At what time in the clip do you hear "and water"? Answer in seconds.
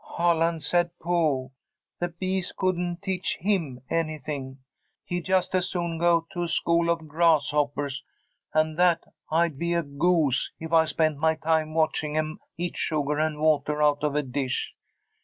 13.19-13.83